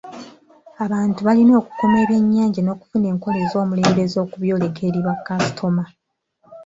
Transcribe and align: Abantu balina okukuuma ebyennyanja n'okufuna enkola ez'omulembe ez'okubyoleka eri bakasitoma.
Abantu 0.85 1.19
balina 1.27 1.51
okukuuma 1.61 1.97
ebyennyanja 2.03 2.59
n'okufuna 2.63 3.05
enkola 3.13 3.37
ez'omulembe 3.45 4.01
ez'okubyoleka 4.07 4.79
eri 4.89 4.99
bakasitoma. 5.07 5.83